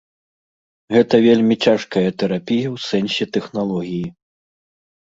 [0.95, 4.07] Гэта вельмі цяжкая тэрапія ў сэнсе тэхналогіі.